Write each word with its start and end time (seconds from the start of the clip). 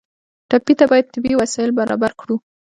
ټپي 0.49 0.73
ته 0.79 0.85
باید 0.91 1.05
طبي 1.13 1.33
وسایل 1.41 1.71
برابر 1.79 2.11
کړو. 2.19 2.35